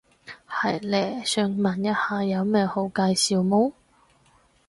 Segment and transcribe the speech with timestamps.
[0.49, 3.71] 係嘞，想問一下有咩好介紹冇？